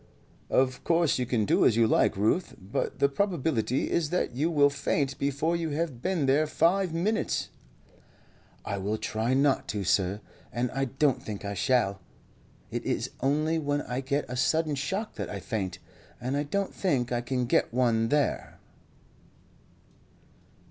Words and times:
"Of 0.49 0.83
course 0.83 1.19
you 1.19 1.27
can 1.27 1.45
do 1.45 1.63
as 1.63 1.75
you 1.75 1.85
like, 1.85 2.17
Ruth; 2.17 2.55
but 2.59 2.97
the 2.97 3.07
probability 3.07 3.91
is 3.91 4.09
that 4.09 4.33
you 4.35 4.49
will 4.49 4.71
faint 4.71 5.19
before 5.19 5.55
you 5.55 5.69
have 5.77 6.01
been 6.01 6.25
there 6.25 6.47
five 6.47 6.91
minutes." 6.91 7.49
"I 8.65 8.79
will 8.79 8.97
try 8.97 9.35
not 9.35 9.67
to, 9.67 9.83
sir, 9.83 10.21
and 10.51 10.71
I 10.71 10.85
don't 10.85 11.21
think 11.21 11.45
I 11.45 11.53
shall. 11.53 12.01
It 12.71 12.83
is 12.83 13.11
only 13.19 13.59
when 13.59 13.83
I 13.83 14.01
get 14.01 14.25
a 14.27 14.35
sudden 14.35 14.73
shock 14.73 15.13
that 15.17 15.29
I 15.29 15.39
faint, 15.39 15.77
and 16.19 16.35
I 16.35 16.45
don't 16.45 16.73
think 16.73 17.11
I 17.11 17.21
can 17.21 17.45
get 17.45 17.71
one 17.71 18.09
there." 18.09 18.59